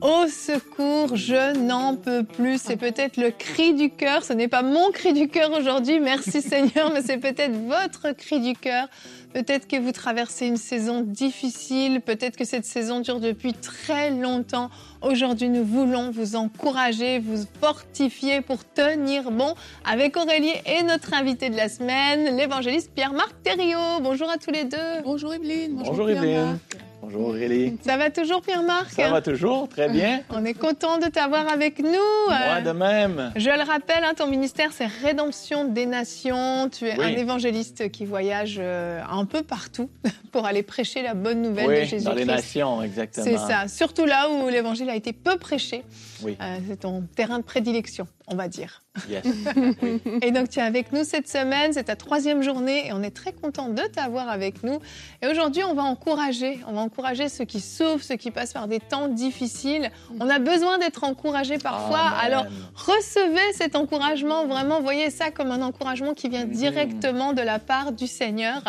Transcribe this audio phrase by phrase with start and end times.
[0.00, 2.58] Au secours, je n'en peux plus.
[2.58, 4.24] C'est peut-être le cri du cœur.
[4.24, 8.40] Ce n'est pas mon cri du cœur aujourd'hui, merci Seigneur, mais c'est peut-être votre cri
[8.40, 8.88] du cœur.
[9.34, 14.70] Peut-être que vous traversez une saison difficile, peut-être que cette saison dure depuis très longtemps.
[15.02, 21.50] Aujourd'hui, nous voulons vous encourager, vous fortifier pour tenir bon avec Aurélie et notre invité
[21.50, 24.00] de la semaine, l'évangéliste Pierre-Marc Thériault.
[24.00, 25.02] Bonjour à tous les deux.
[25.04, 25.74] Bonjour Evelyne.
[25.74, 26.58] Bonjour, Bonjour Evelyne.
[27.02, 27.78] Bonjour Aurélie.
[27.82, 28.90] Ça va toujours Pierre-Marc?
[28.92, 30.20] Ça va toujours, très bien.
[30.30, 31.90] On est content de t'avoir avec nous.
[32.28, 33.32] Moi de même.
[33.36, 36.68] Je le rappelle, hein, ton ministère c'est Rédemption des Nations.
[36.68, 39.88] Tu es un évangéliste qui voyage euh, un peu partout
[40.32, 42.04] pour aller prêcher la bonne nouvelle de Jésus-Christ.
[42.04, 43.24] dans les nations, exactement.
[43.24, 45.82] C'est ça, surtout là où l'évangile a été peu prêché.
[46.22, 46.36] Oui.
[46.40, 48.82] Euh, c'est ton terrain de prédilection, on va dire.
[50.22, 53.14] et donc tu es avec nous cette semaine, c'est ta troisième journée et on est
[53.14, 54.78] très content de t'avoir avec nous.
[55.22, 58.68] Et aujourd'hui, on va encourager, on va encourager ceux qui souffrent, ceux qui passent par
[58.68, 59.90] des temps difficiles.
[60.18, 62.00] On a besoin d'être encouragé parfois.
[62.20, 67.58] Alors recevez cet encouragement, vraiment voyez ça comme un encouragement qui vient directement de la
[67.58, 68.62] part du Seigneur.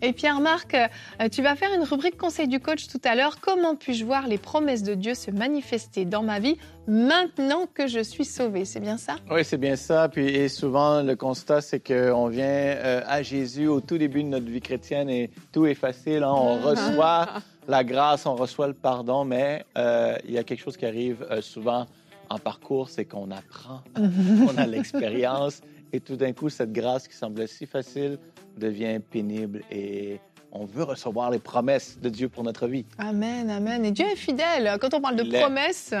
[0.00, 3.38] Et Pierre-Marc, euh, tu vas faire une rubrique conseil du coach tout à l'heure.
[3.40, 8.00] Comment puis-je voir les promesses de Dieu se manifester dans ma vie maintenant que je
[8.00, 9.16] suis sauvé C'est bien ça?
[9.30, 10.08] Oui, c'est bien ça.
[10.08, 14.28] Puis et souvent, le constat, c'est qu'on vient euh, à Jésus au tout début de
[14.28, 16.22] notre vie chrétienne et tout est facile.
[16.22, 16.34] Hein.
[16.34, 17.28] On reçoit
[17.68, 21.26] la grâce, on reçoit le pardon, mais euh, il y a quelque chose qui arrive
[21.30, 21.86] euh, souvent
[22.30, 25.60] en parcours, c'est qu'on apprend, on a l'expérience
[25.92, 28.18] et tout d'un coup, cette grâce qui semblait si facile
[28.56, 30.18] devient pénible et
[30.50, 32.84] on veut recevoir les promesses de Dieu pour notre vie.
[32.98, 33.84] Amen, amen.
[33.84, 34.76] Et Dieu est fidèle.
[34.80, 35.94] Quand on parle de promesses,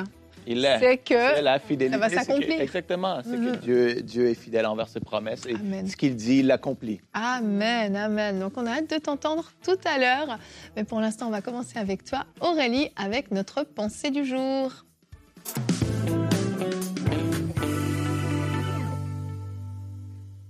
[0.46, 0.78] il est.
[0.78, 2.60] C'est que la fidélité, ça va s'accomplir.
[2.60, 3.20] Exactement.
[3.24, 3.56] C'est que mhm.
[3.56, 5.54] Dieu, Dieu est fidèle envers ses promesses et
[5.86, 7.00] ce qu'il dit, il l'accomplit.
[7.12, 8.38] Amen, amen.
[8.38, 10.38] Donc on a hâte de t'entendre tout à l'heure.
[10.76, 14.72] Mais pour l'instant, on va commencer avec toi, Aurélie, avec notre pensée du jour.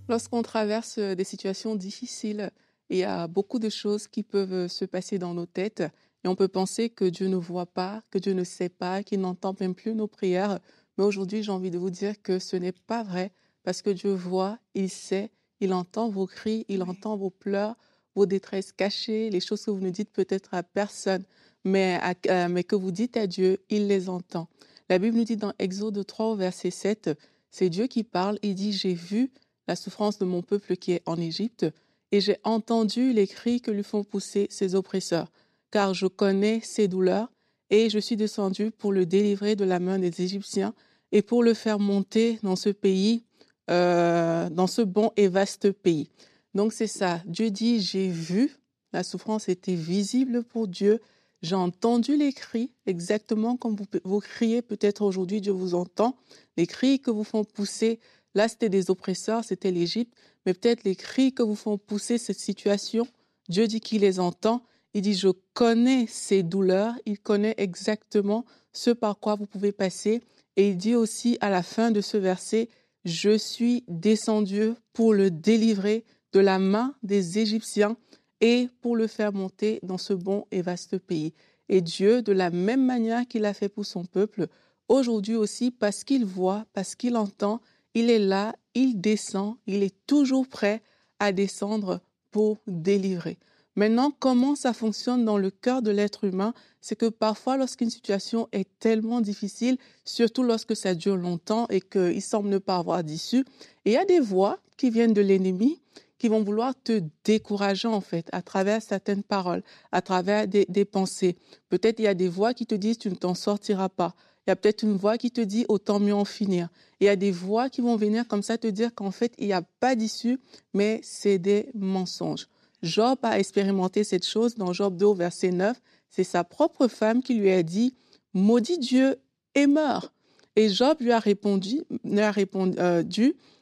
[0.08, 2.50] Lorsqu'on traverse des situations difficiles,
[2.90, 5.84] il y a beaucoup de choses qui peuvent se passer dans nos têtes
[6.24, 9.20] et on peut penser que Dieu ne voit pas, que Dieu ne sait pas, qu'il
[9.20, 10.60] n'entend même plus nos prières.
[10.96, 13.32] Mais aujourd'hui, j'ai envie de vous dire que ce n'est pas vrai
[13.64, 15.30] parce que Dieu voit, il sait,
[15.60, 17.76] il entend vos cris, il entend vos pleurs,
[18.14, 21.24] vos détresses cachées, les choses que vous ne dites peut-être à personne,
[21.64, 24.48] mais, euh, mais que vous dites à Dieu, il les entend.
[24.88, 27.10] La Bible nous dit dans Exode 3 verset 7,
[27.50, 29.30] c'est Dieu qui parle, il dit, j'ai vu
[29.68, 31.66] la souffrance de mon peuple qui est en Égypte
[32.10, 35.30] et j'ai entendu les cris que lui font pousser ses oppresseurs
[35.72, 37.32] car je connais ses douleurs,
[37.72, 40.74] et je suis descendu pour le délivrer de la main des Égyptiens
[41.10, 43.24] et pour le faire monter dans ce pays,
[43.70, 46.10] euh, dans ce bon et vaste pays.
[46.54, 47.22] Donc c'est ça.
[47.24, 48.58] Dieu dit, j'ai vu,
[48.92, 51.00] la souffrance était visible pour Dieu.
[51.40, 56.16] J'ai entendu les cris, exactement comme vous, vous criez peut-être aujourd'hui, Dieu vous entend.
[56.58, 58.00] Les cris que vous font pousser,
[58.34, 60.12] là c'était des oppresseurs, c'était l'Égypte,
[60.44, 63.08] mais peut-être les cris que vous font pousser cette situation,
[63.48, 64.62] Dieu dit qu'il les entend
[64.94, 70.22] il dit, je connais ces douleurs, il connaît exactement ce par quoi vous pouvez passer.
[70.56, 72.68] Et il dit aussi à la fin de ce verset,
[73.04, 77.96] je suis descendu pour le délivrer de la main des Égyptiens
[78.40, 81.32] et pour le faire monter dans ce bon et vaste pays.
[81.68, 84.48] Et Dieu, de la même manière qu'il a fait pour son peuple,
[84.88, 87.60] aujourd'hui aussi, parce qu'il voit, parce qu'il entend,
[87.94, 90.82] il est là, il descend, il est toujours prêt
[91.18, 93.38] à descendre pour délivrer.
[93.74, 96.52] Maintenant, comment ça fonctionne dans le cœur de l'être humain,
[96.82, 102.20] c'est que parfois, lorsqu'une situation est tellement difficile, surtout lorsque ça dure longtemps et qu'il
[102.20, 103.44] semble ne pas avoir d'issue,
[103.84, 105.80] il y a des voix qui viennent de l'ennemi
[106.22, 111.36] qui vont vouloir te décourager en fait à travers certaines paroles, à travers des, pensées.
[111.68, 114.14] Peut-être il y a des voix qui te disent tu ne t'en sortiras pas.
[114.46, 116.68] Il y a peut-être une voix qui te dit autant mieux en finir.
[117.00, 119.48] Il y a des voix qui vont venir comme ça te dire qu'en fait il
[119.48, 120.38] n'y a pas d'issue,
[120.74, 122.46] mais c'est des mensonges.
[122.82, 125.80] Job a expérimenté cette chose dans Job 2, verset 9.
[126.10, 127.94] C'est sa propre femme qui lui a dit,
[128.34, 129.16] maudit Dieu
[129.54, 130.12] et meurs.
[130.56, 133.02] Et Job lui a répondu, euh,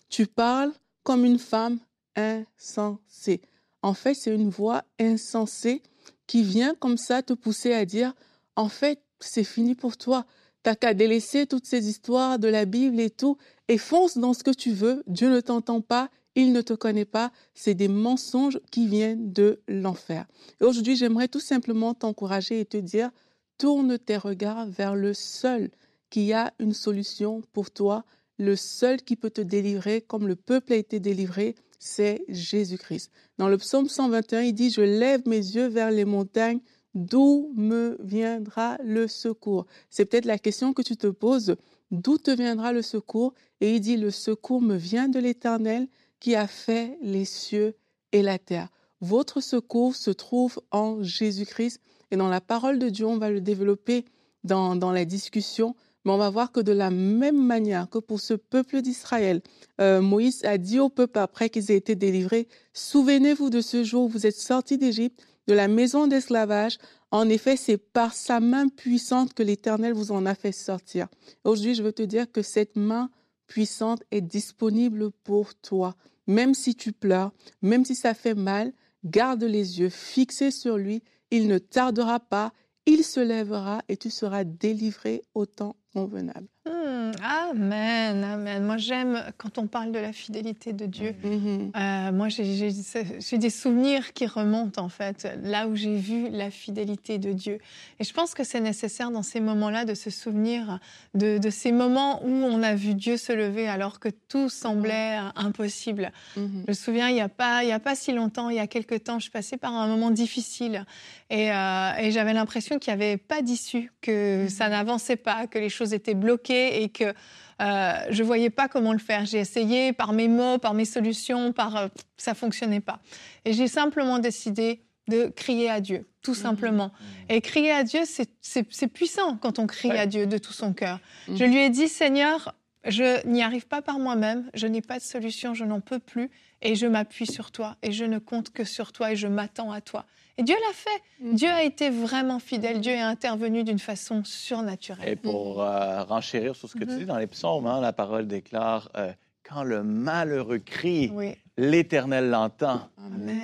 [0.08, 0.72] tu parles
[1.02, 1.78] comme une femme
[2.16, 3.40] insensée.
[3.82, 5.82] En fait, c'est une voix insensée
[6.26, 8.14] qui vient comme ça te pousser à dire,
[8.56, 10.26] en fait, c'est fini pour toi.
[10.62, 13.36] T'as qu'à délaisser toutes ces histoires de la Bible et tout,
[13.68, 15.02] et fonce dans ce que tu veux.
[15.06, 19.60] Dieu ne t'entend pas, il ne te connaît pas, c'est des mensonges qui viennent de
[19.68, 20.26] l'enfer.
[20.60, 23.10] Et aujourd'hui, j'aimerais tout simplement t'encourager et te dire,
[23.58, 25.70] tourne tes regards vers le seul
[26.08, 28.04] qui a une solution pour toi,
[28.38, 33.10] le seul qui peut te délivrer comme le peuple a été délivré, c'est Jésus-Christ.
[33.38, 36.60] Dans le psaume 121, il dit, je lève mes yeux vers les montagnes,
[36.94, 39.66] d'où me viendra le secours?
[39.90, 41.56] C'est peut-être la question que tu te poses,
[41.90, 43.34] d'où te viendra le secours?
[43.60, 45.88] Et il dit, le secours me vient de l'Éternel
[46.20, 47.74] qui a fait les cieux
[48.12, 48.68] et la terre.
[49.00, 51.80] Votre secours se trouve en Jésus-Christ
[52.10, 54.04] et dans la parole de Dieu, on va le développer
[54.44, 55.74] dans, dans la discussion.
[56.04, 59.42] Mais on va voir que de la même manière que pour ce peuple d'Israël,
[59.80, 64.04] euh, Moïse a dit au peuple après qu'ils aient été délivrés, souvenez-vous de ce jour
[64.04, 66.78] où vous êtes sortis d'Égypte, de la maison d'esclavage.
[67.10, 71.08] En effet, c'est par sa main puissante que l'Éternel vous en a fait sortir.
[71.44, 73.10] Aujourd'hui, je veux te dire que cette main
[73.46, 75.96] puissante est disponible pour toi.
[76.30, 78.72] Même si tu pleures, même si ça fait mal,
[79.02, 81.02] garde les yeux fixés sur lui.
[81.32, 82.52] Il ne tardera pas,
[82.86, 86.46] il se lèvera et tu seras délivré au temps convenable.
[86.66, 88.64] Hmm, amen, amen.
[88.64, 91.14] Moi, j'aime quand on parle de la fidélité de Dieu.
[91.24, 91.70] Mm-hmm.
[91.74, 97.18] Euh, moi, j'ai des souvenirs qui remontent, en fait, là où j'ai vu la fidélité
[97.18, 97.60] de Dieu.
[97.98, 100.80] Et je pense que c'est nécessaire dans ces moments-là de se souvenir
[101.14, 106.12] de, ces moments où on a vu Dieu se lever alors que tout semblait impossible.
[106.36, 106.64] Mm-hmm.
[106.66, 108.66] Je me souviens, il n'y a, pas, il a pas si longtemps, il y a
[108.66, 110.84] quelques temps, je passais par un moment difficile
[111.30, 114.48] et, euh, et j'avais l'impression qu'il n'y avait pas d'issue, que mm-hmm.
[114.50, 117.14] ça n'avançait pas, que les choses étaient bloquées et que
[117.60, 119.26] euh, je voyais pas comment le faire.
[119.26, 123.00] J'ai essayé par mes mots, par mes solutions, par euh, ça fonctionnait pas.
[123.44, 126.34] Et j'ai simplement décidé de crier à Dieu, tout mmh.
[126.34, 126.86] simplement.
[126.86, 127.32] Mmh.
[127.32, 128.00] Et crier à Dieu,
[128.40, 131.00] c'est puissant quand on crie à Dieu de tout son cœur.
[131.28, 131.36] Mmh.
[131.36, 132.54] Je lui ai dit, Seigneur,
[132.86, 136.30] je n'y arrive pas par moi-même, je n'ai pas de solution, je n'en peux plus,
[136.62, 139.72] et je m'appuie sur toi, et je ne compte que sur toi, et je m'attends
[139.72, 140.06] à toi.
[140.40, 141.02] Et Dieu l'a fait.
[141.20, 141.34] Mm.
[141.34, 142.80] Dieu a été vraiment fidèle.
[142.80, 145.06] Dieu est intervenu d'une façon surnaturelle.
[145.06, 146.98] Et pour euh, renchérir sur ce que tu mm-hmm.
[146.98, 149.12] dis dans les psaumes, hein, la parole déclare euh,
[149.46, 151.12] Quand le malheureux crie,
[151.58, 152.88] l'Éternel l'entend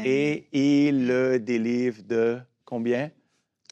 [0.06, 3.10] et il le délivre de combien?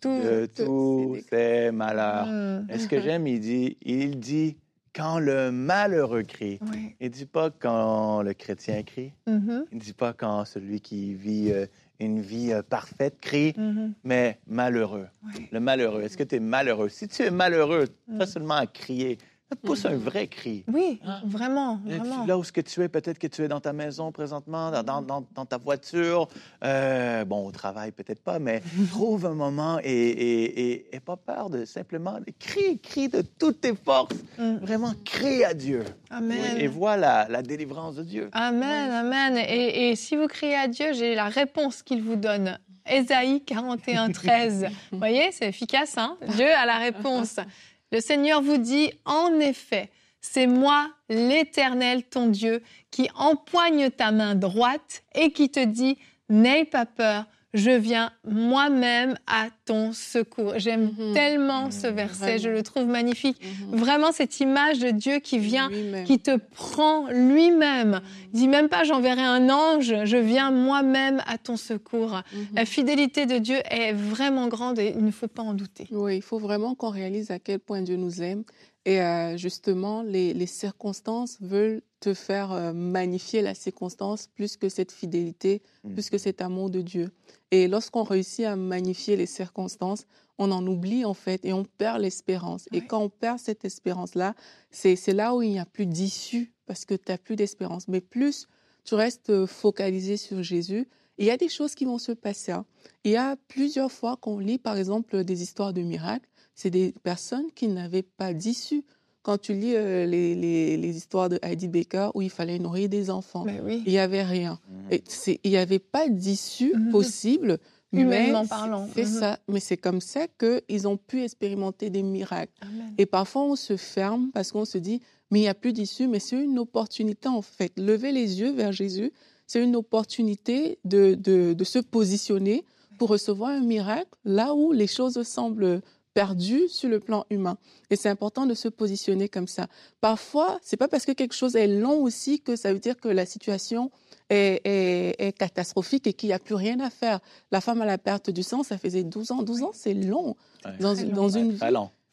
[0.02, 2.26] De tous ses malheurs.
[2.26, 2.66] Mm.
[2.68, 4.58] Et ce que j'aime, il dit, il dit
[4.94, 6.60] quand le malheureux crie.
[7.00, 9.14] Il ne dit pas quand le chrétien crie.
[9.26, 9.64] Mm-hmm.
[9.72, 11.64] Il ne dit pas quand celui qui vit euh,
[12.00, 13.93] une vie euh, parfaite, crie, mm-hmm.
[14.05, 15.08] mais malheureux.
[15.52, 16.02] Le malheureux.
[16.02, 16.88] Est-ce que tu es malheureux?
[16.88, 17.87] Si tu es malheureux,
[18.19, 18.29] pas mm.
[18.29, 19.19] seulement à crier,
[19.54, 20.64] pousse un vrai cri.
[20.72, 21.20] Oui, hein?
[21.24, 22.26] vraiment, vraiment.
[22.26, 25.02] Là où ce que tu es, peut-être que tu es dans ta maison présentement, dans,
[25.02, 26.28] dans, ta voiture,
[26.62, 31.64] euh, bon, au travail peut-être pas, mais trouve un moment et, et, pas peur de
[31.64, 34.16] simplement crier, crie de toutes tes forces.
[34.38, 34.56] Mm.
[34.56, 35.84] Vraiment, crie à Dieu.
[36.10, 36.56] Amen.
[36.58, 38.28] Et voilà la délivrance de Dieu.
[38.32, 39.36] Amen, amen.
[39.36, 42.58] Et, si vous criez à Dieu, j'ai la réponse qu'il vous donne.
[42.86, 44.66] Ésaïe 41, 13.
[44.92, 46.18] vous voyez, c'est efficace, hein?
[46.36, 47.36] Dieu a la réponse.
[47.94, 49.88] Le Seigneur vous dit, en effet,
[50.20, 52.61] c'est moi, l'Éternel, ton Dieu,
[52.91, 55.96] qui empoigne ta main droite et qui te dit,
[56.29, 60.54] n'aie pas peur, je viens moi-même à ton secours.
[60.56, 61.14] J'aime mhm.
[61.14, 61.94] tellement ce mhm.
[61.94, 63.40] verset, je le trouve magnifique.
[63.42, 63.78] Mhm.
[63.78, 65.70] Vraiment cette image de Dieu qui vient,
[66.04, 68.00] qui te prend lui-même.
[68.32, 72.20] Il dit même pas j'enverrai un ange, je viens moi-même à ton secours.
[72.54, 75.86] La fidélité de Dieu est vraiment grande et il ne faut pas en douter.
[75.93, 78.43] Oui, il faut vraiment qu'on réalise à quel point Dieu nous aime.
[78.86, 84.93] Et euh, justement, les, circonstances veulent te faire euh, magnifier la circonstance plus que cette
[84.93, 85.62] fidélité,
[85.94, 87.10] plus que cet amour de Dieu.
[87.50, 92.03] Et lorsqu'on réussit à magnifier les circonstances, on en oublie en fait et on perd
[92.03, 92.69] l'espérance.
[92.72, 94.34] Et quand on perd cette espérance-là,
[94.70, 97.88] c'est là où il n'y a plus d'issue parce que tu n'as plus d'espérance.
[97.88, 98.48] Mais plus
[98.84, 102.52] tu restes focalisé sur Jésus, il y a des choses qui vont se passer.
[102.52, 102.64] Hein.
[103.04, 106.94] Il y a plusieurs fois qu'on lit par exemple des histoires de miracles, c'est des
[107.02, 108.84] personnes qui n'avaient pas d'issue
[109.24, 110.34] quand tu lis euh, les,
[110.76, 114.22] les, histoires de Heidi Baker où il fallait nourrir des enfants, ben il n'y avait
[114.22, 114.60] rien.
[114.68, 114.98] Mhm.
[115.42, 116.90] il n'y avait pas d'issue mhm.
[116.90, 117.58] possible.
[117.90, 118.88] Humainement parlant.
[118.94, 119.20] C'est mhm.
[119.20, 119.38] ça.
[119.48, 122.52] Mais c'est comme ça qu'ils ont pu expérimenter des miracles.
[122.98, 126.06] Et parfois, on se ferme parce qu'on se dit, mais il n'y a plus d'issue.
[126.06, 127.72] Mais c'est une opportunité, en fait.
[127.78, 129.12] Lever les yeux vers Jésus,
[129.46, 132.65] c'est une opportunité de, de, de se positionner
[132.98, 135.82] pour recevoir un miracle là où les choses semblent
[136.15, 137.58] perdu sur le plan humain.
[137.91, 139.67] Et c'est important de se positionner comme ça.
[140.01, 143.08] Parfois, c'est pas parce que quelque chose est long aussi que ça veut dire que
[143.08, 143.91] la situation
[144.31, 147.20] est, catastrophique et qu'il n'y a plus rien à faire.
[147.51, 149.43] La femme à la perte du sang, ça faisait 12 ans.
[149.43, 150.36] 12 ans, c'est long.
[150.81, 151.58] Dans, une vie.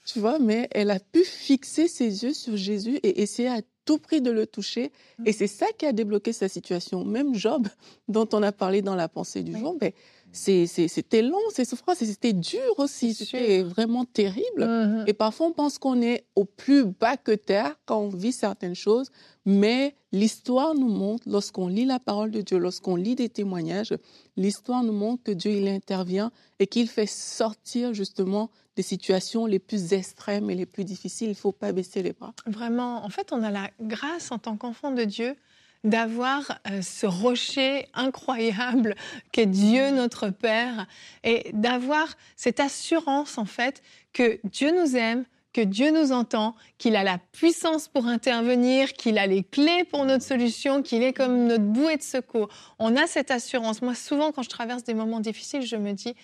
[0.05, 3.97] Tu vois, mais elle a pu fixer ses yeux sur Jésus et essayer à tout
[3.97, 4.91] prix de le toucher.
[5.19, 5.27] Mm.
[5.27, 7.03] Et c'est ça qui a débloqué sa situation.
[7.05, 7.67] Même Job,
[8.07, 9.91] dont on a parlé dans la pensée du jour, ben,
[10.31, 14.63] c'était long, ces souffrances, c'était dur aussi, c'était vraiment terrible.
[14.63, 15.03] Mm-hmm.
[15.07, 18.75] Et parfois, on pense qu'on est au plus bas que terre quand on vit certaines
[18.75, 19.11] choses,
[19.45, 23.93] mais l'histoire nous montre, lorsqu'on lit la parole de Dieu, lorsqu'on lit des témoignages,
[24.37, 29.59] l'histoire nous montre que Dieu, il intervient et qu'il fait sortir justement des situations les
[29.59, 31.27] plus extrêmes et les plus difficiles.
[31.27, 32.33] Il ne faut pas baisser les bras.
[32.45, 35.35] Vraiment, en fait, on a la grâce en tant qu'enfant de Dieu
[35.83, 38.95] d'avoir euh, ce rocher incroyable
[39.31, 40.87] qu'est Dieu notre Père
[41.23, 43.81] et d'avoir cette assurance en fait
[44.13, 49.17] que Dieu nous aime, que Dieu nous entend, qu'il a la puissance pour intervenir, qu'il
[49.17, 52.47] a les clés pour notre solution, qu'il est comme notre bouée de secours.
[52.79, 53.81] On a cette assurance.
[53.81, 56.15] Moi, souvent, quand je traverse des moments difficiles, je me dis,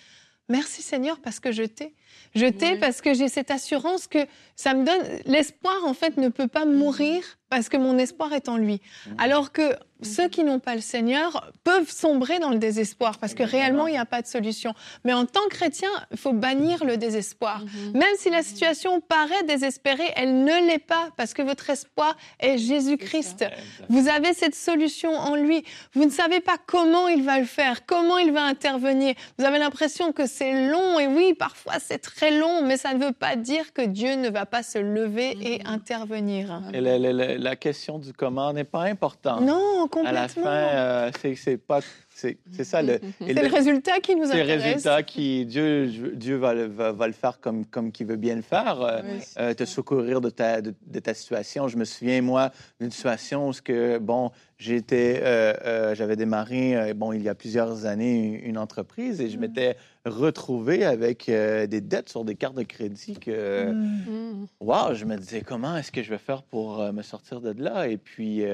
[0.48, 1.94] merci Seigneur parce que je t'ai.
[2.34, 4.18] Je t'ai parce que j'ai cette assurance que
[4.56, 8.48] ça me donne l'espoir en fait ne peut pas mourir parce que mon espoir est
[8.48, 8.80] en lui.
[9.16, 13.42] Alors que ceux qui n'ont pas le Seigneur peuvent sombrer dans le désespoir parce que
[13.42, 14.74] réellement il n'y a pas de solution.
[15.04, 17.64] Mais en tant que chrétien, il faut bannir le désespoir.
[17.64, 17.98] Mmh.
[17.98, 22.58] Même si la situation paraît désespérée, elle ne l'est pas parce que votre espoir est
[22.58, 23.44] Jésus-Christ.
[23.88, 25.64] Vous avez cette solution en lui.
[25.94, 29.14] Vous ne savez pas comment il va le faire, comment il va intervenir.
[29.38, 33.04] Vous avez l'impression que c'est long et oui, parfois c'est très long, mais ça ne
[33.04, 35.66] veut pas dire que Dieu ne va pas se lever et mmh.
[35.66, 36.62] intervenir.
[36.72, 39.42] Et la, question du comment n'est pas importante.
[39.42, 40.08] Non, complètement.
[40.08, 41.80] À la fin, euh, c'est pas
[42.18, 43.00] c'est ça le.
[43.20, 44.48] C'est le, résultat qui nous intéresse.
[44.48, 48.34] C'est le résultat qui Dieu Dieu va, va, le faire comme comme qu'il veut bien
[48.34, 49.00] le faire, euh,
[49.38, 51.68] euh, te secourir de ta de, ta situation.
[51.68, 52.50] Je me souviens moi
[52.80, 57.86] d'une situation où ce que bon j'étais euh, j'avais démarré bon il y a plusieurs
[57.86, 59.40] années une, entreprise et je mm.
[59.40, 64.46] m'étais retrouvé avec des dettes sur des cartes de crédit que mm.
[64.60, 67.88] wow je me disais comment est-ce que je vais faire pour me sortir de là?
[67.88, 68.42] Et puis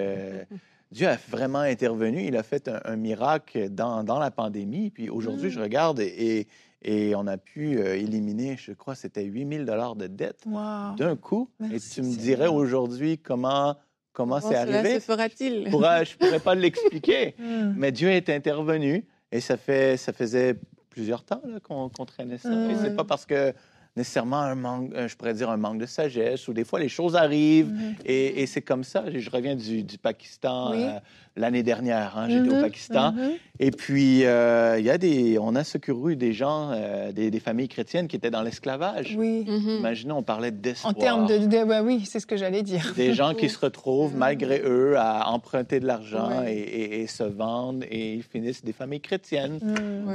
[0.94, 2.24] Dieu a vraiment intervenu.
[2.24, 4.90] Il a fait un, miracle dans, dans, la pandémie.
[4.90, 5.62] Puis aujourd'hui, je mm.
[5.62, 6.46] regarde et,
[6.82, 10.44] et, on a pu euh, éliminer, je crois, c'était 8000 dollars de dette
[10.96, 11.50] d'un coup.
[11.72, 13.76] et tu me dirais aujourd'hui comment
[14.14, 15.00] comment c'est arrivé.
[15.00, 17.34] se fera-t-il Je ne pourrais pas l'expliquer.
[17.44, 17.74] Mm.
[17.76, 20.54] Mais Dieu est intervenu et ça fait ça faisait
[20.88, 22.48] plusieurs temps qu'on traînait ça.
[22.70, 23.52] Et c'est pas parce que
[23.96, 26.88] nécessairement un manque, euh, je pourrais dire un manque de sagesse, ou des fois les
[26.88, 28.06] choses arrivent mm-hmm.
[28.06, 29.04] et, et c'est comme ça.
[29.12, 30.72] Je reviens du, du Pakistan.
[30.72, 30.98] Euh,
[31.36, 32.16] l'année dernière.
[32.16, 33.12] Hein, J'étais au mhm, Pakistan.
[33.12, 33.30] Mhm.
[33.60, 37.40] Et puis, euh, il y a des, on a secouru des gens, euh, des, des,
[37.40, 39.14] familles chrétiennes qui étaient dans l'esclavage.
[39.16, 39.44] Oui.
[39.46, 39.78] Mhm.
[39.78, 40.92] Imaginez, on parlait d'espoir.
[40.92, 42.92] En termes de, de oui, c'est ce que j'allais dire.
[42.96, 47.84] Des gens qui se retrouvent, malgré eux, à emprunter de l'argent et, et, se vendent
[47.90, 49.60] et ils finissent des familles chrétiennes.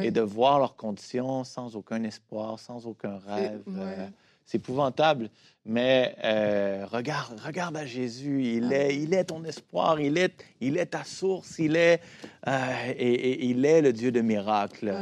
[0.01, 3.61] Et de voir leurs conditions sans aucun espoir, sans aucun rêve.
[3.77, 4.07] Euh,
[4.49, 5.29] c'est épouvantable.
[5.65, 8.43] Mais euh, regarde, regarde à Jésus.
[8.43, 8.77] Il, ah.
[8.77, 9.99] est, il est ton espoir.
[9.99, 11.59] Il est, il est ta source.
[11.59, 12.01] Il est,
[12.47, 14.95] euh, et, il est le Dieu de miracles.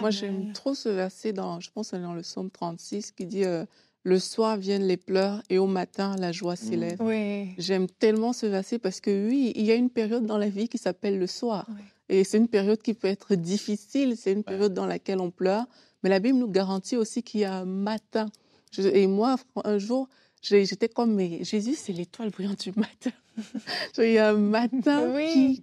[0.00, 3.66] Moi, j'aime trop ce verset dans, je pense, dans le psaume 36 qui dit euh,
[4.04, 6.96] Le soir viennent les pleurs et au matin la joie s'élève.
[7.00, 7.50] Oui.
[7.58, 10.68] J'aime tellement ce verset parce que oui, il y a une période dans la vie
[10.68, 11.66] qui s'appelle le soir.
[12.08, 14.16] Et c'est une période qui peut être difficile.
[14.16, 15.66] C'est une période dans laquelle on pleure.
[16.04, 18.28] Mais la Bible nous garantit aussi qu'il y a un matin
[18.78, 20.08] et moi, un jour,
[20.42, 23.10] j'étais comme, mais Jésus, c'est l'étoile brillante du matin.
[23.98, 25.12] Il y a un matin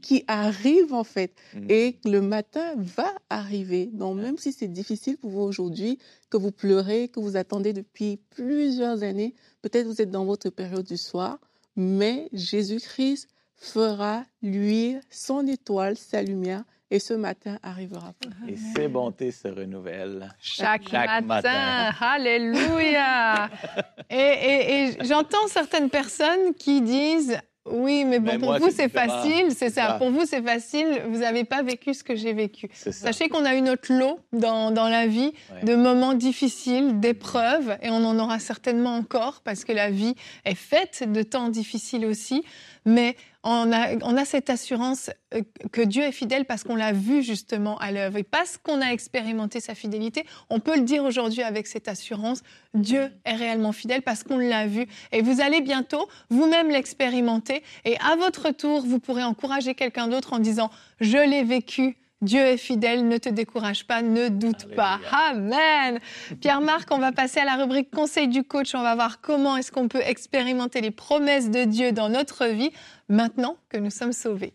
[0.01, 1.33] qui, arrive, en fait.
[1.53, 1.65] Mm.
[1.69, 3.87] Et le matin va arriver.
[3.87, 8.19] Donc, même si c'est difficile pour vous aujourd'hui, que vous pleurez, que vous attendez depuis
[8.31, 11.39] plusieurs années, peut-être vous êtes dans votre période du soir,
[11.75, 18.13] mais Jésus-Christ fera luire son étoile, sa lumière, et ce matin arrivera.
[18.47, 20.27] Et ses bontés se renouvellent.
[20.39, 21.91] Chaque, matin.
[21.99, 23.49] Alléluia.
[24.09, 29.69] et, et j'entends certaines personnes qui disent oui, mais bon, pour vous, c'est facile, c'est
[29.69, 29.93] ça.
[29.93, 32.69] Pour vous, c'est facile, vous n'avez pas vécu ce que j'ai vécu.
[32.73, 35.31] Sachez qu'on a eu notre lot dans, dans la vie
[35.61, 40.55] de moments difficiles, d'épreuves, et on en aura certainement encore, parce que la vie est
[40.55, 42.43] faite de temps difficiles aussi.
[42.85, 46.91] Mais on a, on a cette assurance euh, que Dieu est fidèle parce qu'on l'a
[46.91, 50.25] vu justement à l'œuvre et parce qu'on a expérimenté sa fidélité.
[50.49, 52.43] On peut le dire aujourd'hui avec cette assurance,
[52.73, 54.85] Dieu est réellement fidèle parce qu'on l'a vu.
[55.11, 60.33] Et vous allez bientôt vous-même l'expérimenter et à votre tour, vous pourrez encourager quelqu'un d'autre
[60.33, 60.69] en disant,
[60.99, 64.99] je l'ai vécu, Dieu est fidèle, ne te décourage pas, ne doute pas.
[65.11, 65.99] Amen.
[66.39, 68.75] Pierre-Marc, on va passer à la rubrique Conseil du coach.
[68.75, 72.69] On va voir comment est-ce qu'on peut expérimenter les promesses de Dieu dans notre vie
[73.09, 74.53] maintenant que nous sommes sauvés.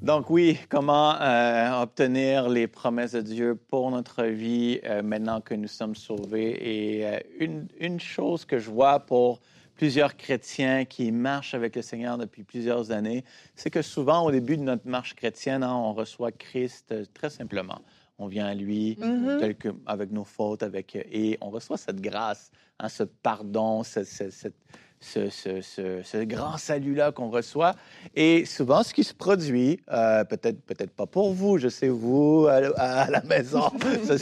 [0.00, 5.54] Donc oui, comment euh, obtenir les promesses de Dieu pour notre vie euh, maintenant que
[5.54, 6.56] nous sommes sauvés.
[6.60, 9.40] Et euh, une, une, chose que je vois pour
[9.78, 14.56] plusieurs chrétiens qui marchent avec le Seigneur depuis plusieurs années, c'est que souvent au début
[14.56, 17.80] de notre marche chrétienne, hein, on reçoit Christ très simplement.
[18.18, 19.76] On vient à lui mm-hmm.
[19.86, 24.56] avec nos fautes, avec, et on reçoit cette grâce, hein, ce pardon, cette, cette
[25.00, 27.74] ce, grand salut-là qu'on reçoit.
[28.14, 32.46] Et souvent, ce qui se produit, euh, peut-être peut-être pas pour vous, je sais, vous,
[32.48, 33.70] à, la maison,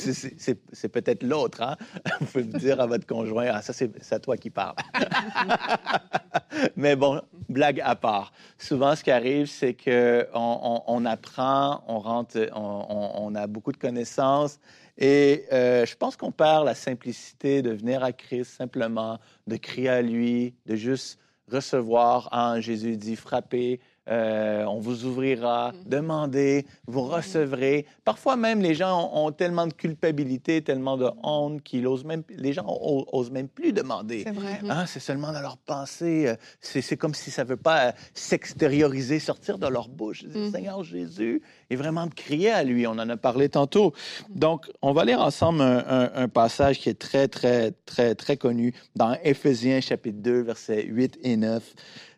[0.73, 1.62] c'est peut-être l'autre.
[1.62, 1.76] Hein?
[2.21, 4.75] Vous pouvez me dire à votre conjoint, ah, ça, c'est à toi qui parle.
[6.76, 7.21] Mais bon,
[7.57, 8.33] blague à part.
[8.59, 13.79] Souvent, ce qui arrive, c'est qu'on on, apprend, on rentre, on, on a beaucoup de
[13.79, 14.59] connaissances,
[14.99, 19.91] et euh, je pense qu'on perd la simplicité de venir à Christ simplement, de crier
[19.91, 21.19] à lui, de juste
[21.51, 22.29] recevoir.
[22.33, 25.89] Hein, Jésus dit frapper, euh, on vous ouvrira, mm-hmm.
[25.89, 27.15] demandez, vous mm-hmm.
[27.17, 27.87] recevrez.
[28.05, 32.53] Parfois même, les gens ont, tellement de culpabilité, tellement de honte qu'ils osent même, les
[32.53, 32.67] gens
[33.13, 34.23] osent même plus demander.
[34.25, 34.61] C'est vrai.
[34.69, 36.29] Hein, c'est seulement dans leur pensée.
[36.29, 40.25] Euh, c'est comme si ça ne veut pas s'extérioriser, sortir de leur bouche.
[40.25, 40.53] Mm-hmm.
[40.53, 42.87] Seigneur Jésus, et vraiment de crier à lui.
[42.87, 43.93] On en a parlé tantôt.
[44.29, 48.73] Donc, on va lire ensemble un, un passage qui est très, très, très, très connu
[48.95, 51.75] dans Éphésiens chapitre 2, versets 8 et 9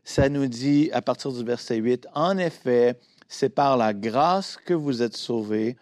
[0.08, 2.98] ça nous dit à partir du verset 8, en effet,
[3.28, 5.76] c'est par la grâce que vous êtes sauvés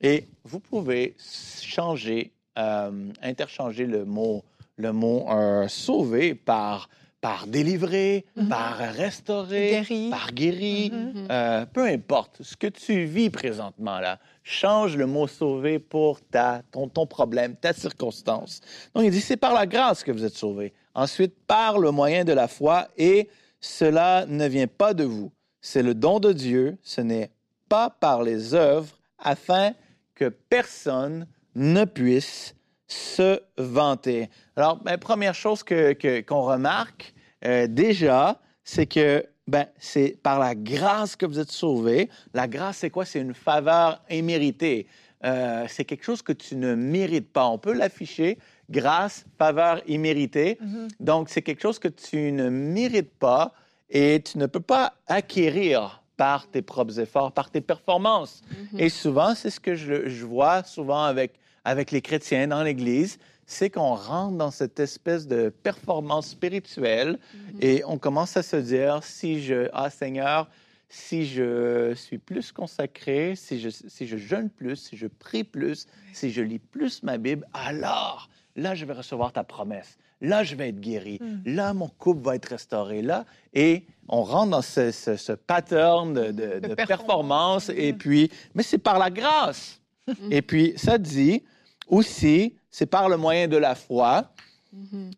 [0.00, 1.14] et vous pouvez
[1.62, 4.42] changer, euh, interchanger le mot,
[4.78, 6.88] le mot euh, sauver par
[7.20, 8.48] par délivrer, mm-hmm.
[8.48, 11.26] par restaurer, par guérir, mm-hmm.
[11.30, 16.62] euh, peu importe ce que tu vis présentement là, change le mot sauver pour ta,
[16.72, 18.60] ton, ton problème, ta circonstance.
[18.94, 20.72] Donc il dit c'est par la grâce que vous êtes sauvés.
[20.94, 23.28] Ensuite par le moyen de la foi et
[23.60, 27.30] cela ne vient pas de vous, c'est le don de Dieu, ce n'est
[27.68, 29.72] pas par les œuvres, afin
[30.14, 32.54] que personne ne puisse
[32.86, 34.30] se vanter.
[34.56, 40.38] Alors, ben, première chose qu'on que, qu'on remarque euh, déjà, c'est que ben, c'est par
[40.38, 42.10] la grâce que vous êtes sauvés.
[42.34, 43.04] La grâce, c'est quoi?
[43.04, 44.86] C'est une faveur imméritée.
[45.24, 47.48] Euh, c'est quelque chose que tu ne mérites pas.
[47.48, 48.38] On peut l'afficher,
[48.70, 50.58] grâce, faveur imméritée.
[50.62, 50.88] Mm-hmm.
[51.00, 53.52] Donc, c'est quelque chose que tu ne mérites pas
[53.90, 58.42] et tu ne peux pas acquérir par tes propres efforts, par tes performances.
[58.42, 58.80] Mm-hmm.
[58.80, 63.70] Et souvent, c'est ce que je, vois souvent avec, avec les chrétiens dans l'Église, c'est
[63.70, 67.64] qu'on rentre dans cette espèce de performance spirituelle mm-hmm.
[67.64, 70.48] et on commence à se dire, si je, ah Seigneur,
[70.90, 75.86] si je suis plus consacré, si je, si je jeûne plus, si je prie plus,
[76.12, 78.28] si je lis plus ma Bible, alors
[78.58, 79.96] là, je vais recevoir ta promesse.
[80.20, 81.18] Là, je vais être guéri.
[81.20, 81.40] Hmm.
[81.46, 83.02] Là, mon couple va être restauré.
[83.02, 87.70] Là, et on rentre dans ce, pattern de, performance.
[87.70, 87.98] Et hmm.
[87.98, 89.80] puis, mais c'est par la grâce.
[90.06, 90.32] Hmm.
[90.32, 91.42] et puis, ça dit
[91.86, 94.30] aussi, c'est par le moyen de la foi.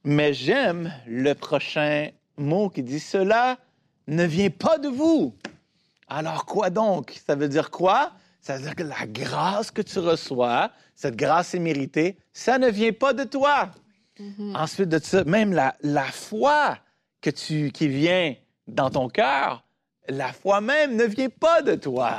[0.04, 3.58] Mais j'aime le prochain mot qui dit cela
[4.06, 5.34] ne vient pas de vous.
[6.08, 7.20] Alors quoi donc?
[7.26, 8.12] Ça veut dire quoi?
[8.40, 12.68] Ça veut dire que la grâce que tu reçois, cette grâce est méritée, ça ne
[12.68, 13.70] vient pas de toi.
[14.18, 14.56] Mm-hmm.
[14.56, 16.78] Ensuite de ça, même la, la foi
[17.20, 18.34] que tu, qui vient
[18.66, 19.64] dans ton cœur,
[20.08, 22.12] la foi même ne vient pas de toi.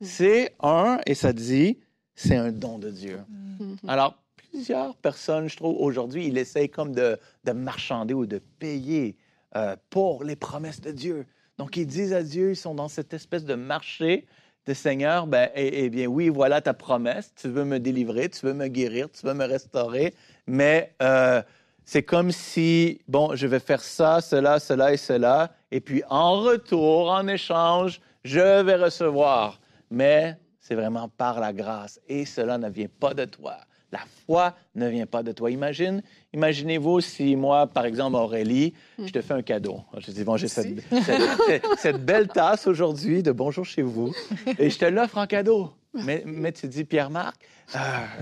[0.00, 0.06] Mm-hmm.
[0.06, 1.78] C'est un, et ça dit,
[2.14, 3.20] c'est un don de Dieu.
[3.60, 3.88] Mm-hmm.
[3.88, 9.16] Alors, plusieurs personnes, je trouve, aujourd'hui, ils essayent comme de, de marchander ou de payer
[9.56, 11.26] euh, pour les promesses de Dieu.
[11.58, 14.26] Donc, ils disent à Dieu, ils sont dans cette espèce de marché
[14.66, 17.32] de Seigneur, ben, eh, eh, bien, oui, voilà ta promesse.
[17.34, 20.14] Tu veux me délivrer, tu veux me guérir, tu veux me restaurer,
[20.46, 21.42] mais euh,
[21.84, 26.40] c'est comme si, bon, je vais faire ça, cela, cela et cela, et puis en
[26.40, 29.60] retour, en échange, je vais recevoir.
[29.90, 33.58] Mais c'est vraiment par la grâce, et cela ne vient pas de toi.
[33.92, 35.50] La foi ne vient pas de toi.
[35.50, 36.02] Imagine,
[36.34, 39.80] imaginez-vous si moi, par exemple, Aurélie, je te fais un cadeau.
[39.96, 40.82] Je dis, bon, j'ai cette,
[41.78, 44.12] cette, belle tasse aujourd'hui de Bonjour chez vous,
[44.58, 45.72] et je te l'offre en cadeau.
[45.94, 47.36] Mais, mais tu dis, Pierre-Marc,
[47.76, 47.78] euh,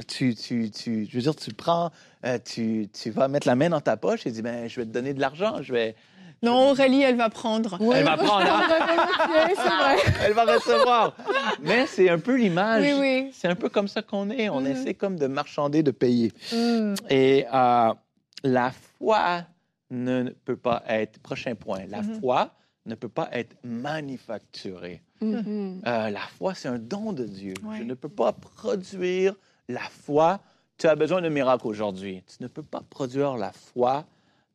[0.07, 1.91] tu, tu, tu, je veux dire, tu prends,
[2.27, 4.87] euh, tu, tu vas mettre la main dans ta poche et dis, ben, je vais
[4.87, 5.97] te donner de l'argent, je vais,
[6.43, 7.79] non, Aurélie, elle va prendre.
[7.95, 8.47] Elle va prendre.
[8.51, 8.67] Hein?
[10.25, 11.17] elle va recevoir.
[11.63, 12.83] Mais c'est un peu l'image.
[12.83, 13.31] Oui, oui.
[13.33, 14.49] C'est un peu comme ça qu'on est.
[14.49, 14.67] On mm.
[14.67, 16.33] essaie comme de marchander, de payer.
[16.53, 16.95] Mm.
[17.11, 17.95] Et euh,
[18.43, 19.43] la foi
[19.91, 21.21] ne peut pas être.
[21.21, 21.87] Prochain point.
[21.89, 22.21] La mm-hmm.
[22.21, 22.51] foi
[22.87, 25.01] ne peut pas être manufacturée.
[25.23, 25.83] Mm-hmm.
[25.87, 27.55] Euh, la foi, c'est un don de Dieu.
[27.79, 29.37] Je ne peux pas produire
[29.69, 30.41] la foi.
[30.77, 32.25] Tu as besoin de miracle aujourd'hui.
[32.27, 34.05] Tu ne peux pas produire la foi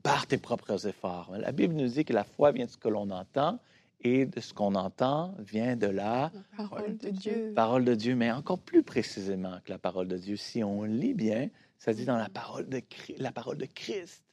[0.03, 1.31] par tes propres efforts.
[1.37, 3.59] La Bible nous dit que la foi vient de ce que l'on entend
[4.01, 7.53] et de ce qu'on entend vient de la, parole de Dieu.
[7.55, 10.35] Parole de Dieu, mais encore plus précisément que la parole de Dieu.
[10.35, 12.81] Si on lit bien, ça dit dans la parole de,
[13.17, 14.23] la parole de Christ.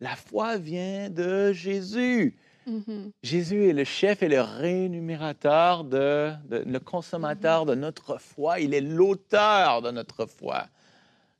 [0.00, 2.36] La foi vient de Jésus.
[2.66, 3.10] Mm-hmm.
[3.22, 8.60] Jésus est le chef et le rémunérateur, de, le consommateur de notre foi.
[8.60, 10.66] Il est l'auteur de notre foi.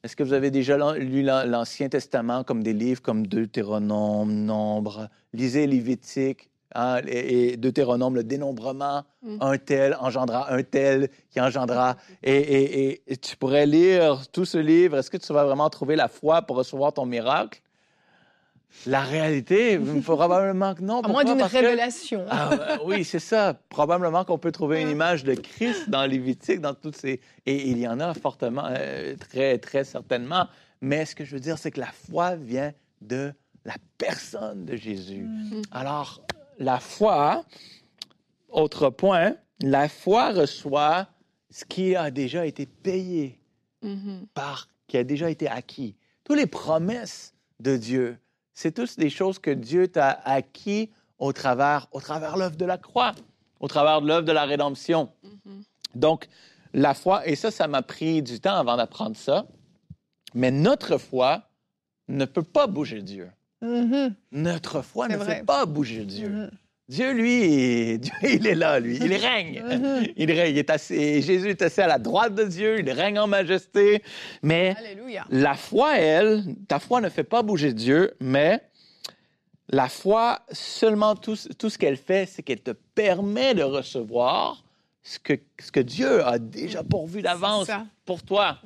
[0.02, 5.66] Est-ce que vous avez déjà lu l'Ancien Testament comme des livres comme Deutéronome, Nombre, lisez
[5.66, 9.36] Lévitique, Hein, et, Deutéronome, le dénombrement, mm.
[9.40, 11.96] un tel engendra un tel qui engendra.
[12.22, 14.98] Et, tu pourrais lire tout ce livre.
[14.98, 17.60] Est-ce que tu vas vraiment trouver la foi pour recevoir ton miracle?
[18.86, 21.00] La réalité, probablement que non.
[21.00, 22.24] À moins d'une révélation.
[22.30, 23.54] Ah, oui, c'est ça.
[23.68, 27.20] Probablement qu'on peut trouver une image de Christ dans Lévitique, dans toutes ces...
[27.46, 30.46] Et il y en a fortement, euh, très, très certainement.
[30.80, 33.32] Mais ce que je veux dire, c'est que la foi vient de
[33.64, 35.24] la personne de Jésus.
[35.24, 35.62] Mm.
[35.72, 36.22] Alors,
[36.58, 37.44] la foi,
[38.48, 41.08] autre point, la foi reçoit
[41.50, 43.40] ce qui a déjà été payé
[43.84, 44.26] mm-hmm.
[44.32, 45.96] par, qui a déjà été acquis.
[46.24, 48.18] Toutes les promesses de Dieu,
[48.52, 52.78] c'est tous des choses que Dieu t'a acquis au travers, au travers l'œuvre de la
[52.78, 53.12] croix,
[53.60, 55.12] au travers de l'œuvre de la rédemption.
[55.24, 55.62] Mm-hmm.
[55.94, 56.28] Donc,
[56.72, 59.46] la foi, et ça, ça m'a pris du temps avant d'apprendre ça,
[60.34, 61.42] mais notre foi
[62.08, 63.30] ne peut pas bouger Dieu.
[63.62, 64.14] Mm-hmm.
[64.32, 66.28] Notre foi ne fait pas bouger Dieu.
[66.28, 66.50] Mm-hmm.
[66.90, 68.96] Dieu, lui, Dieu, il est là, lui.
[68.96, 69.62] Il règne.
[70.16, 70.50] Il règne.
[70.50, 72.80] Il est assis, Jésus est assis à la droite de Dieu.
[72.80, 74.02] Il règne en majesté.
[74.42, 74.74] Mais
[75.30, 78.60] la foi, elle, ta foi ne fait pas bouger Dieu, mais
[79.68, 84.64] la foi, seulement tout, tout ce qu'elle fait, c'est qu'elle te permet de recevoir
[85.04, 87.70] ce que, ce que Dieu a déjà pourvu d'avance
[88.04, 88.58] pour toi.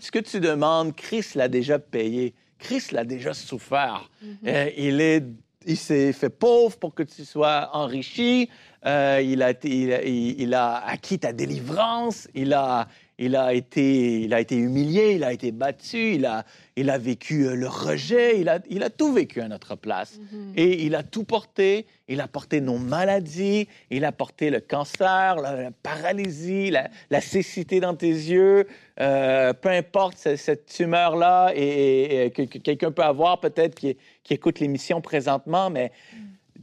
[0.00, 2.32] Ce que tu demandes, Christ l'a déjà payé.
[2.60, 4.08] Christ l'a déjà souffert.
[4.22, 4.36] Mhm.
[4.46, 5.24] Euh, il est
[5.66, 8.48] il s'est fait pauvre pour que tu sois enrichi.
[8.84, 12.28] Euh, il, a, il, il, a acquis ta délivrance.
[12.34, 12.88] Il a,
[13.24, 16.98] il a été, il a été humilié, il a été battu, il a, il a
[16.98, 20.18] vécu euh, le rejet, il a, il a tout vécu à notre place.
[20.18, 20.52] Mhm.
[20.56, 21.86] Et il a tout porté.
[22.08, 27.94] Il a porté nos maladies, il a porté le cancer, la, paralysie, la, cécité dans
[27.94, 28.66] tes yeux.
[29.00, 35.00] Euh, peu importe cette, tumeur-là et, que, quelqu'un peut avoir peut-être qui, qui écoute l'émission
[35.00, 35.92] présentement, mais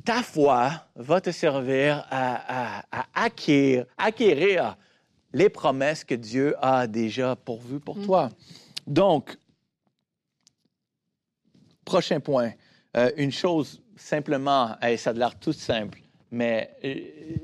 [0.03, 4.77] ta foi va te servir à, à, à acquérir, acquérir
[5.33, 8.05] les promesses que Dieu a déjà pourvues pour mm.
[8.05, 8.29] toi.
[8.87, 9.37] Donc,
[11.85, 12.51] prochain point,
[12.97, 15.99] euh, une chose simplement, et ça a l'air tout simple,
[16.31, 16.95] mais euh,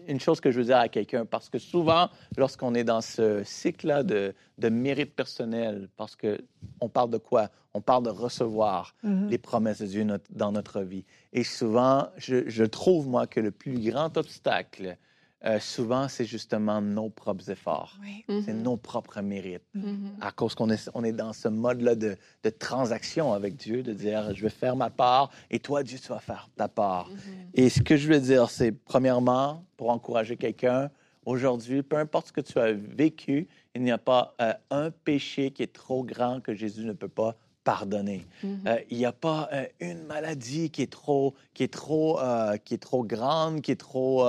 [0.07, 3.43] une chose que je veux dire à quelqu'un, parce que souvent, lorsqu'on est dans ce
[3.43, 4.33] cycle-là de,
[4.69, 7.49] mérite personnel, parce qu'on parle de quoi?
[7.73, 9.27] On parle de recevoir mm-hmm.
[9.27, 11.03] les promesses de Dieu dans notre vie.
[11.33, 14.97] Et souvent, je trouve, moi, que le plus grand obstacle
[15.45, 17.99] euh, souvent, c'est justement nos propres efforts.
[18.27, 18.61] C'est mm-hmm.
[18.61, 19.61] nos propres mérites.
[19.75, 20.19] Mm-hmm.
[20.21, 23.93] À cause qu'on est, on est dans ce mode-là de, de, transaction avec Dieu, de
[23.93, 27.09] dire, je vais faire ma part et toi, Dieu, tu vas faire ta part.
[27.09, 27.49] Mm-hmm.
[27.53, 30.89] Et ce que je veux dire, c'est, premièrement, pour encourager quelqu'un,
[31.25, 35.51] aujourd'hui, peu importe ce que tu as vécu, il n'y a pas euh, un péché
[35.51, 38.25] qui est trop grand que Jésus ne peut pas pardonner.
[38.43, 42.19] Euh, il n'y a pas une maladie qui est trop, qui est trop,
[42.63, 44.23] qui est trop grande, qui est trop,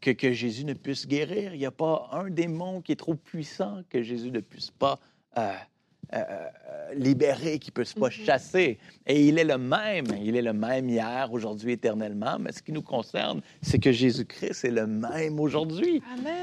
[0.00, 1.54] que, Jésus ne puisse guérir.
[1.54, 4.98] Il n'y a pas un démon qui est trop puissant que Jésus ne puisse pas
[5.38, 5.52] euh,
[6.12, 8.24] euh, euh, libérer, qui ne puisse pas mm-hmm.
[8.24, 8.78] chasser.
[9.06, 10.06] Et il est le même.
[10.22, 12.36] Il est le même hier, aujourd'hui, éternellement.
[12.40, 16.02] Mais ce qui nous concerne, c'est que Jésus-Christ est le même aujourd'hui.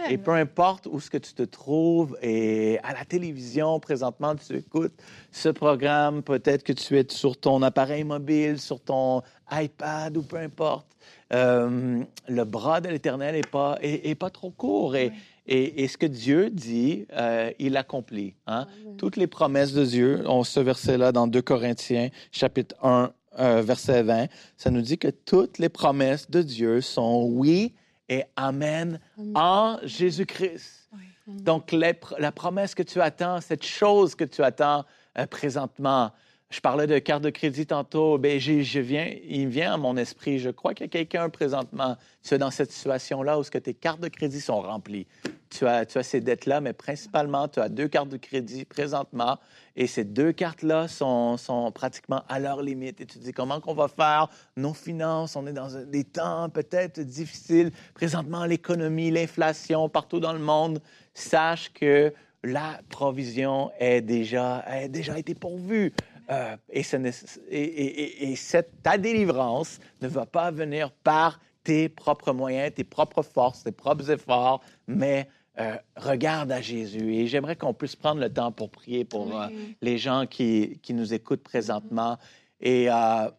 [0.10, 4.56] Et peu importe où ce que tu te trouves, et à la télévision, présentement, tu
[4.56, 4.94] écoutes
[5.32, 10.38] ce programme, peut-être que tu es sur ton appareil mobile, sur ton iPad ou peu
[10.38, 10.88] importe.
[11.34, 14.96] Euh, le bras de l'Éternel n'est pas, est, pas trop court.
[14.96, 15.12] Et,
[15.48, 18.36] et, ce que Dieu dit, euh, il accomplit.
[18.48, 18.68] Hein?
[18.98, 24.04] Toutes les promesses de Dieu, on ce verset-là dans 2 Corinthiens, chapitre 1, euh, verset
[24.04, 27.74] 20, ça nous dit que toutes les promesses de Dieu sont oui
[28.10, 29.00] et amen,
[29.36, 30.90] en Jésus-Christ.
[31.28, 34.86] Donc, la promesse que tu attends, cette chose que tu attends
[35.30, 36.12] présentement,
[36.50, 38.18] je parlais de carte de crédit tantôt.
[38.18, 40.40] Ben, je viens, il vient à mon esprit.
[40.40, 43.58] Je crois qu'il y a quelqu'un présentement, tu es dans cette situation-là où ce que
[43.58, 45.08] tes cartes de crédit sont remplies.
[45.50, 49.38] Tu as, tu as ces dettes-là, mais principalement, tu as deux cartes de crédit présentement.
[49.76, 53.02] Et ces deux cartes-là sont, sont, pratiquement à leur limite.
[53.02, 54.30] Et tu te dis, comment qu'on va faire?
[54.56, 57.72] Nos finances, on est dans des temps peut-être difficiles.
[57.94, 60.82] Présentement, l'économie, l'inflation, partout dans le monde.
[61.14, 65.94] Sache que la provision est déjà, a déjà été pourvue.
[66.30, 73.24] Euh, et, cette, ta délivrance ne va pas venir par tes propres moyens, tes propres
[73.24, 75.28] forces, tes propres efforts, mais
[75.60, 77.16] euh, regarde à Jésus.
[77.16, 79.48] Et j'aimerais qu'on puisse prendre le temps pour prier pour euh,
[79.82, 82.18] les gens qui, qui, nous écoutent présentement.
[82.62, 83.30] Et euh,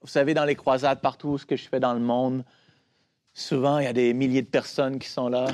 [0.00, 2.44] vous savez, dans les croisades, partout ce que je fais dans le monde,
[3.34, 5.46] souvent il y a des milliers de personnes qui sont là.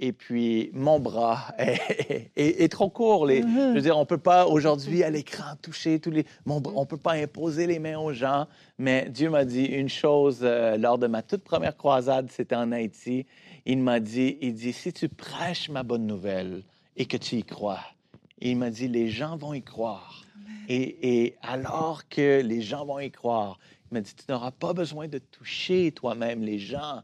[0.00, 3.26] et puis mon bras est, trop court.
[3.26, 3.68] Les, mm-hmm.
[3.70, 6.24] Je veux dire, on ne peut pas aujourd'hui à l'écran toucher tous les.
[6.46, 8.46] on ne peut pas imposer les mains aux gens.
[8.78, 13.26] Mais Dieu m'a dit une chose lors de ma toute première croisade, c'était en Haïti
[13.64, 16.62] il m'a dit, il dit, si tu prêches ma bonne nouvelle
[16.96, 17.80] et que tu y crois,
[18.40, 20.21] il m'a dit, les gens vont y croire.
[20.68, 23.58] Et, alors que les gens vont y croire,
[23.90, 27.02] il m'a dit, tu n'auras pas besoin de toucher toi-même les gens,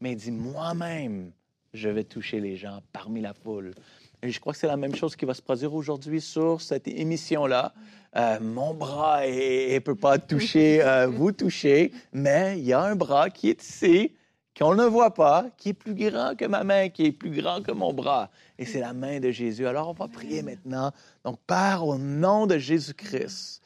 [0.00, 1.32] mais il dit, moi-même,
[1.74, 3.74] je vais toucher les gens parmi la foule.
[4.22, 6.88] Et je crois que c'est la même chose qui va se produire aujourd'hui sur cette
[6.88, 7.72] émission-là.
[8.16, 12.96] Euh, mon bras ne peut pas toucher, euh, vous toucher, mais il y a un
[12.96, 14.12] bras qui est ici
[14.60, 17.62] qu'on ne voit pas, qui est plus grand que ma main, qui est plus grand
[17.62, 18.30] que mon bras.
[18.58, 19.66] Et c'est la main de Jésus.
[19.66, 20.92] Alors on va prier maintenant.
[21.24, 23.62] Donc, Père, au nom de Jésus-Christ,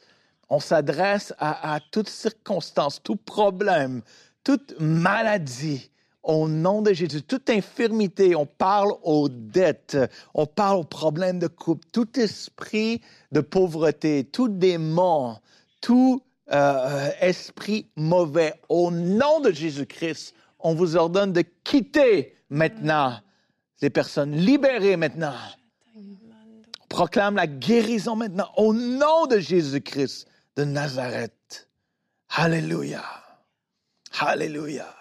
[0.49, 4.01] on s'adresse à, toutes circonstances, tout problème,
[4.43, 5.91] toute maladie.
[6.23, 9.97] Au nom de Jésus, toute infirmité, on parle aux dettes,
[10.33, 15.37] on parle aux problèmes de couple, tout esprit de pauvreté, tout démon,
[15.81, 23.19] tout euh, esprit mauvais, au nom de Jésus-Christ, on vous ordonne de quitter maintenant
[23.81, 25.35] les personnes libérées maintenant.
[25.95, 31.67] On proclame la guérison maintenant au nom de Jésus-Christ de Nazareth.
[32.29, 33.03] Alléluia.
[34.19, 34.93] Alléluia.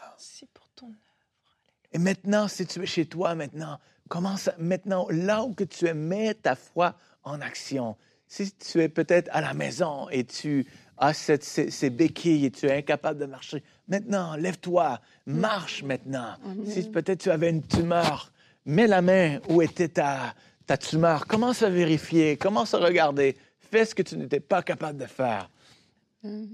[1.93, 5.95] Et maintenant, si tu es chez toi maintenant, commence maintenant, là où que tu es,
[5.95, 7.97] mets ta foi en action.
[8.27, 10.67] Si tu es peut-être à la maison et tu
[10.99, 16.35] as ces béquilles et tu es incapable de marcher, Maintenant, lève-toi, marche maintenant.
[16.67, 18.33] Si peut-être tu avais une tumeur,
[18.65, 20.35] mets la main où était ta,
[20.67, 21.27] ta tumeur.
[21.27, 23.37] Commence à vérifier, commence à regarder.
[23.71, 25.51] Fais ce que tu n'étais pas capable de faire.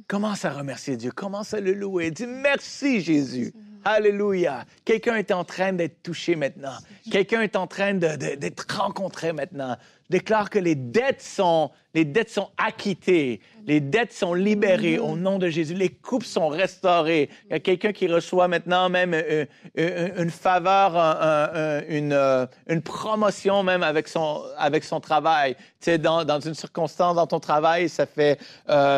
[0.09, 2.11] Commence à remercier Dieu, commence à le louer.
[2.11, 3.53] Dis merci Jésus.
[3.85, 4.67] Alléluia.
[4.85, 6.77] Quelqu'un est en train d'être touché maintenant.
[7.11, 9.77] Quelqu'un est en train d'être rencontré maintenant.
[10.05, 13.41] Je déclare que les dettes sont, les dettes sont acquittées.
[13.67, 15.75] Les dettes sont libérées au nom de Jésus.
[15.75, 17.29] Les coupes sont restaurées.
[17.47, 19.45] Il y a quelqu'un qui reçoit maintenant même euh,
[19.79, 20.97] euh, une faveur,
[21.89, 25.55] une, euh, une promotion même avec son, avec son travail.
[25.55, 28.39] Tu sais, dans, dans une circonstance dans ton travail, ça fait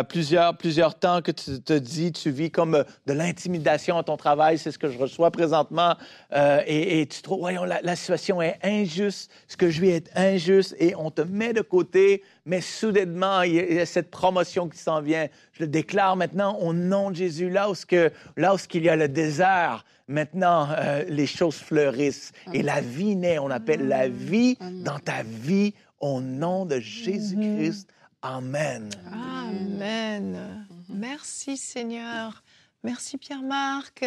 [0.09, 4.59] plusieurs, plusieurs temps que tu te dis, tu vis comme de l'intimidation à ton travail.
[4.59, 5.97] C'est ce que je reçois présentement.
[6.35, 9.31] et, et, tu trouves, voyons, la, la, situation est injuste.
[9.49, 13.55] Ce que je vis est injuste et on te met de côté mais soudainement, il
[13.55, 15.29] y a cette promotion qui s'en vient.
[15.53, 18.89] Je le déclare maintenant au nom de Jésus, là où, que, là où il y
[18.89, 23.39] a le désert, maintenant, euh, les choses fleurissent et la vie naît.
[23.39, 27.89] On appelle la vie dans ta vie au nom de Jésus-Christ.
[28.23, 28.91] Amen.
[29.13, 30.67] Amen.
[30.89, 32.43] Merci Seigneur.
[32.83, 34.05] Merci Pierre-Marc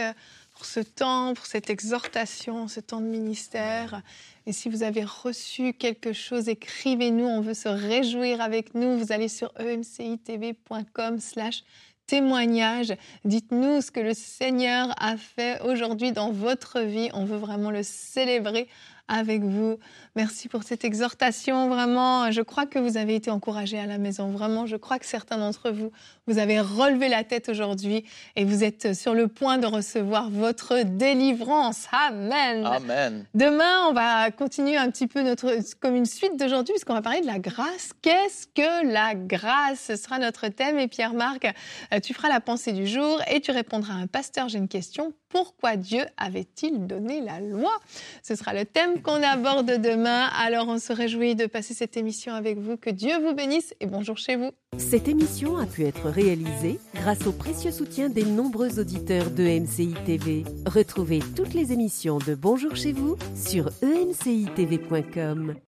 [0.56, 4.02] pour ce temps, pour cette exhortation, ce temps de ministère.
[4.46, 8.98] Et si vous avez reçu quelque chose, écrivez-nous, on veut se réjouir avec nous.
[8.98, 11.64] Vous allez sur emcitv.com slash
[12.08, 12.94] témoignage.
[13.26, 17.10] Dites-nous ce que le Seigneur a fait aujourd'hui dans votre vie.
[17.14, 18.70] On veut vraiment le célébrer
[19.08, 19.78] avec vous.
[20.16, 21.70] Merci pour cette exhortation.
[21.70, 24.30] Vraiment, je crois que vous avez été encouragés à la maison.
[24.30, 25.92] Vraiment, je crois que certains d'entre vous,
[26.28, 28.04] vous avez relevé la tête aujourd'hui
[28.36, 31.88] et vous êtes sur le point de recevoir votre délivrance.
[31.92, 32.66] Amen.
[32.66, 33.26] Amen.
[33.34, 37.22] Demain, on va continuer un petit peu notre, comme une suite d'aujourd'hui, puisqu'on va parler
[37.22, 37.92] de la grâce.
[38.02, 39.82] Qu'est-ce que la grâce?
[39.88, 40.80] Ce sera notre thème.
[40.80, 41.48] Et Pierre-Marc,
[42.04, 44.50] tu feras la pensée du jour et tu répondras à un pasteur.
[44.50, 45.14] J'ai une question.
[45.36, 47.72] Pourquoi Dieu avait-il donné la loi?
[48.24, 50.30] Ce sera le thème qu'on aborde demain.
[50.40, 52.78] Alors on se réjouit de passer cette émission avec vous.
[52.78, 54.52] Que Dieu vous bénisse et bonjour chez vous.
[54.78, 60.46] Cette émission a pu être réalisée grâce au précieux soutien des nombreux auditeurs de TV.
[60.66, 65.56] Retrouvez toutes les émissions de Bonjour chez vous sur emcitv.com.